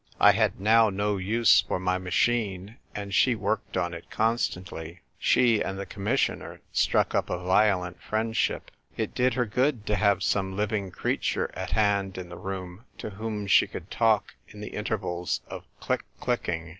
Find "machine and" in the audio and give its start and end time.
1.99-3.13